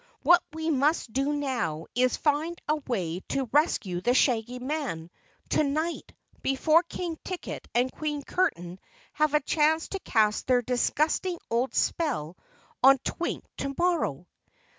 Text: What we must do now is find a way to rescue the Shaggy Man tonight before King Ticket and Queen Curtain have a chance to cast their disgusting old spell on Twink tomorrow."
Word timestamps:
What 0.23 0.41
we 0.51 0.71
must 0.71 1.13
do 1.13 1.31
now 1.31 1.85
is 1.93 2.17
find 2.17 2.57
a 2.67 2.77
way 2.87 3.19
to 3.29 3.47
rescue 3.51 4.01
the 4.01 4.15
Shaggy 4.15 4.57
Man 4.57 5.11
tonight 5.47 6.15
before 6.41 6.81
King 6.81 7.19
Ticket 7.23 7.67
and 7.75 7.91
Queen 7.91 8.23
Curtain 8.23 8.79
have 9.13 9.35
a 9.35 9.41
chance 9.41 9.89
to 9.89 9.99
cast 9.99 10.47
their 10.47 10.63
disgusting 10.63 11.37
old 11.51 11.75
spell 11.75 12.35
on 12.81 12.97
Twink 13.05 13.45
tomorrow." 13.57 14.25